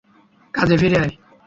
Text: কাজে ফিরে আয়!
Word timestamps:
কাজে 0.53 0.75
ফিরে 0.81 0.97
আয়! 1.01 1.11